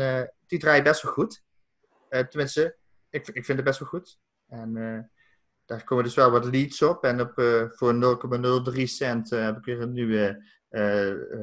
[0.47, 1.43] die draai je best wel goed.
[2.09, 2.77] Tenminste,
[3.09, 4.19] ik, ik vind het best wel goed.
[4.47, 4.73] En
[5.65, 7.03] daar komen dus wel wat leads op.
[7.03, 7.31] En op,
[7.75, 8.19] voor
[8.75, 10.43] 0,03 cent heb ik weer een nieuwe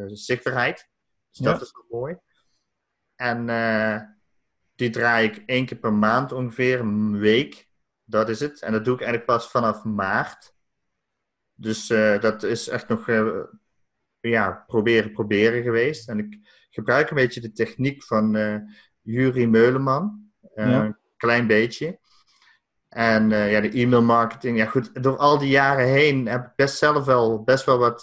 [0.07, 0.89] zichtbaarheid.
[1.31, 1.63] Dus dat Ja.
[1.63, 2.17] is wel mooi.
[3.17, 3.47] En
[4.83, 7.69] die draai ik één keer per maand ongeveer, een week.
[8.05, 8.63] Dat is het.
[8.63, 10.55] En dat doe ik eigenlijk pas vanaf maart.
[11.55, 13.31] Dus eh, dat is echt nog eh,
[14.21, 16.09] ja, proberen, proberen geweest.
[16.09, 16.39] En ik
[16.71, 18.57] gebruik een beetje de techniek van eh
[19.01, 20.31] Jurie Meuleman.
[20.55, 20.85] Ja.
[20.85, 21.99] Een klein beetje.
[22.89, 24.57] En ja, de e-mail marketing.
[24.57, 28.03] Ja, goed, door al die jaren heen heb ik best zelf wel best wel wat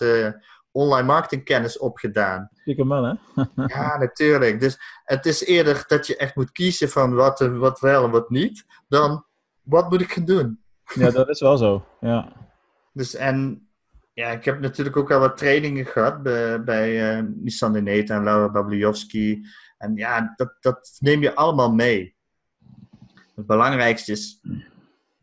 [0.79, 2.49] online marketingkennis opgedaan.
[2.53, 3.43] Stiekem wel, hè?
[3.75, 4.59] Ja, natuurlijk.
[4.59, 8.29] Dus het is eerder dat je echt moet kiezen van wat, wat wel en wat
[8.29, 9.25] niet, dan
[9.61, 10.63] wat moet ik gaan doen.
[10.93, 11.85] Ja, dat is wel zo.
[11.99, 12.31] Ja.
[12.93, 13.69] Dus en
[14.13, 18.15] ja, ik heb natuurlijk ook al wat trainingen gehad bij, bij eh Nissan de Neta
[18.15, 19.45] en Laura Babliowski.
[19.77, 22.15] En ja, dat, dat neem je allemaal mee.
[23.35, 24.41] Het belangrijkste is,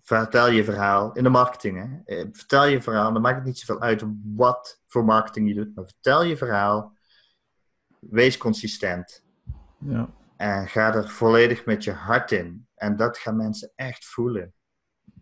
[0.02, 1.78] vertel je verhaal in de marketing.
[1.78, 2.14] Hè?
[2.16, 5.74] Eh, Vertel je verhaal, dan maakt het niet zoveel uit wat voor marketing je doet,
[5.74, 6.92] maar vertel je verhaal.
[7.98, 9.24] Wees consistent.
[9.78, 10.14] ja.
[10.36, 12.66] En ga er volledig met je hart in.
[12.74, 14.54] En dat gaan mensen echt voelen.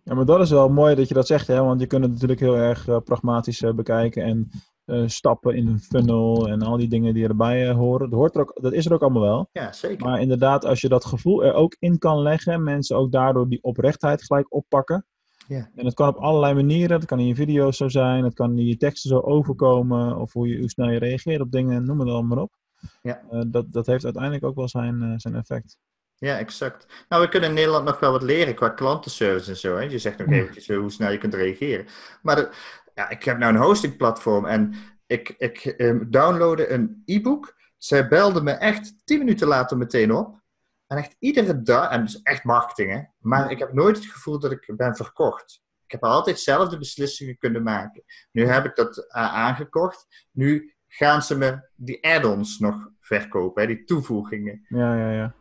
[0.02, 1.62] Ja, maar dat is wel mooi dat je dat zegt, hè?
[1.62, 4.50] want je kunt het natuurlijk heel erg eh, pragmatisch eh, bekijken en
[4.84, 8.10] eh, stappen in een funnel en al die dingen die erbij horen.
[8.10, 9.48] Dat, hoort er ook, dat is er ook allemaal wel.
[9.52, 10.06] Ja, zeker.
[10.06, 13.62] Maar inderdaad, als je dat gevoel er ook in kan leggen, mensen ook daardoor die
[13.62, 15.06] oprechtheid gelijk oppakken.
[15.48, 15.70] Ja.
[15.74, 16.98] En dat kan op allerlei manieren.
[17.00, 20.32] Dat kan in je video's zo zijn, dat kan in je teksten zo overkomen, of
[20.32, 22.52] hoe, je, hoe snel je reageert op dingen, noem het allemaal op.
[23.02, 23.22] Ja.
[23.30, 25.78] Eh, dat, dat heeft uiteindelijk ook wel zijn, eh, zijn effect.
[26.16, 26.86] Ja, exact.
[27.08, 29.76] Nou, we kunnen in Nederland nog wel wat leren qua klantenservice en zo.
[29.76, 29.82] Hè?
[29.82, 31.86] Je zegt nog eventjes eh, hoe snel je kunt reageren.
[32.22, 32.50] Maar de-
[32.94, 34.74] ja, ik heb nou een hostingplatform en
[35.06, 37.54] ik, ik eh, downloadde een e-book.
[37.78, 40.42] Zij belde me echt tien minuten later meteen op.
[40.94, 44.38] En echt iedere dag, en is echt marketing hè, maar ik heb nooit het gevoel
[44.38, 45.62] dat ik ben verkocht.
[45.84, 48.02] Ik heb altijd zelf de beslissingen kunnen maken.
[48.32, 50.26] Nu heb ik dat eh, aangekocht.
[50.30, 54.66] Nu gaan ze me die add-ons nog verkopen, hè, die toevoegingen.
[54.68, 55.34] Ja, ja, ja.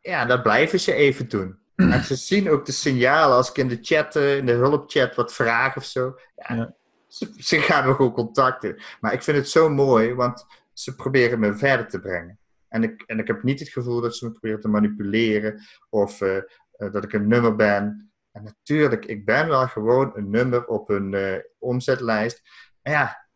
[0.00, 1.58] Ja, dat blijven ze even doen.
[1.76, 5.14] En ze zien ook de signalen als ik in de chat, eh, in de hulpchat
[5.14, 6.14] wat vraag of zo.
[6.36, 6.74] Ja, Ja.
[7.08, 8.82] ze, ze gaan me gewoon contacten.
[9.00, 12.38] Maar ik vind het zo mooi, want ze proberen me verder te brengen.
[12.72, 16.20] En ik, en ik heb niet het gevoel dat ze me proberen te manipuleren of
[16.20, 18.12] eh, eh, dat ik een nummer ben.
[18.30, 22.42] En natuurlijk, ik ben wel gewoon een nummer op hun eh, omzetlijst.
[22.82, 23.28] En ja,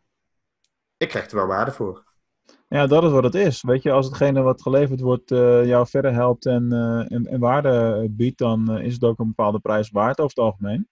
[0.97, 2.05] ik krijg er wel waarde voor.
[2.67, 3.61] Ja, dat is wat het is.
[3.61, 6.71] Weet je, als hetgene wat geleverd wordt jou verder helpt en,
[7.07, 10.89] en, en waarde biedt, dan is het ook een bepaalde prijs waard over het algemeen.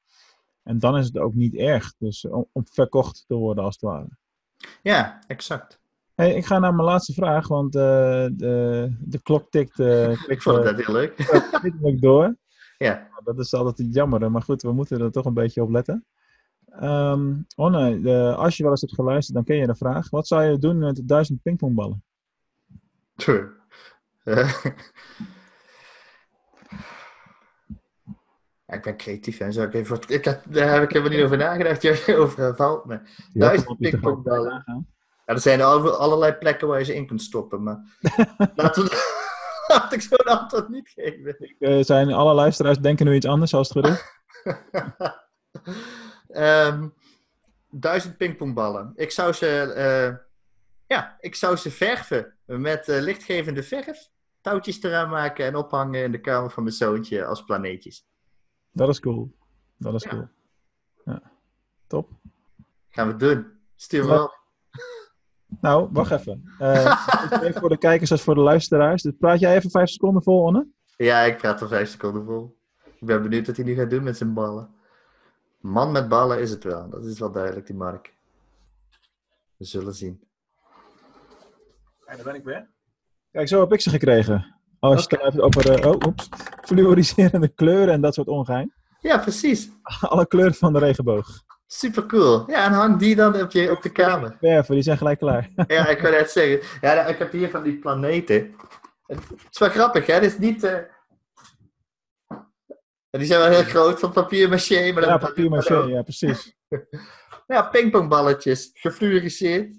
[0.64, 1.94] En dan is het ook niet erg.
[1.98, 4.18] Dus om, om verkocht te worden als het ware.
[4.82, 5.80] Ja, exact.
[6.15, 7.82] Hey, ik ga naar mijn laatste vraag, want eh,
[8.32, 11.15] de, de klok tikt, eh, Ik vond eh, het net heel leuk.
[11.82, 12.36] tikt door.
[12.78, 13.08] Ja.
[13.23, 16.06] Dat is altijd het jammer, maar goed, we moeten er toch een beetje op letten.
[17.56, 20.10] Onne, de- als je wel eens hebt geluisterd, dan ken je de vraag.
[20.10, 22.04] Wat zou je doen met duizend pingpongballen?
[24.23, 24.63] Eh,
[28.65, 29.63] ja, ik ben creatief en zo.
[29.63, 31.82] Ik, even, ik heb, daar heb ik helemaal niet over nagedacht.
[31.82, 32.99] Je over valt me.
[33.34, 34.88] Duizend pingpongballen.
[35.26, 37.98] Ja, er zijn al- allerlei plekken waar je ze in kunt stoppen, maar
[38.56, 39.14] laten we
[39.68, 41.38] laat ik zo'n antwoord niet geven.
[41.60, 44.04] Eh, zijn alle luisteraars denken nu iets anders als het goed is?
[46.28, 46.90] Ehm,
[47.70, 48.92] duizend pingpongballen.
[48.96, 50.16] Ik zou ze, eh,
[50.88, 54.10] ja, ik zou ze verven met eh, lichtgevende verf.
[54.42, 58.08] Touwtjes eraan maken en ophangen in de kamer van mijn zoontje als planeetjes.
[58.72, 59.36] Dat is cool.
[59.78, 60.10] Dat is Ja.
[60.10, 60.28] cool.
[61.06, 61.22] Ja.
[61.88, 62.10] Top.
[62.90, 63.48] Gaan we doen.
[63.76, 64.44] Stuur me op.
[65.62, 66.44] Nou, wacht even.
[66.60, 67.08] Eh,
[67.44, 69.02] even voor de kijkers als voor de luisteraars.
[69.02, 70.68] Dus praat jij even vijf seconden vol, Onne?
[70.98, 72.58] Ja, ik praat er vijf seconden vol.
[72.84, 74.70] Ik ben benieuwd wat hij nu gaat doen met zijn ballen.
[75.60, 76.89] Man met ballen is het wel.
[76.89, 78.15] Dat is wel duidelijk, die Mark.
[79.58, 80.24] We zullen zien.
[82.08, 82.70] Ja, daar ben ik weer.
[83.32, 84.56] Kijk, zo heb ik ze gekregen.
[84.80, 86.30] Als je het hebt over oh, oeps,
[86.62, 88.74] fluoriserende kleuren en dat soort ongein.
[89.00, 89.70] Ja, precies.
[90.00, 91.44] Alle kleuren van de regenboog.
[91.67, 92.43] Super cool.
[92.51, 94.38] Ja, en hang die dan op, je, op de kamer.
[94.39, 95.49] Verven, die zijn gelijk klaar.
[95.67, 96.80] Ja, ik kan net zeggen.
[96.82, 98.56] Ja, nou, ik heb hier van die planeten.
[99.06, 99.19] Het
[99.51, 100.13] is wel grappig, hè?
[100.13, 100.62] Het is niet...
[100.62, 100.88] ja,
[103.10, 104.91] Die zijn wel heel groot van papier maché.
[104.93, 106.56] Maar Ja, papier maché, ja, precies.
[107.47, 108.69] Ja, pingpongballetjes.
[108.73, 109.75] Gefluoriseerd.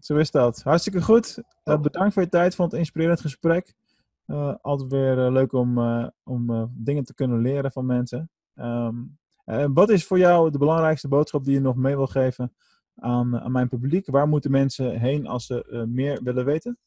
[0.00, 0.62] Zo is dat.
[0.62, 1.42] Hartstikke goed.
[1.62, 2.54] Eh, bedankt voor je tijd.
[2.54, 3.74] Vond het inspirerend gesprek.
[4.26, 5.78] Eh, altijd weer leuk om,
[6.24, 8.30] om dingen te kunnen leren van mensen.
[8.54, 8.94] Ehm,
[9.58, 12.54] eh, wat is voor jou de belangrijkste boodschap die je nog mee wil geven
[12.96, 14.06] aan, aan mijn publiek?
[14.06, 16.78] Waar moeten mensen heen als ze eh, meer willen weten?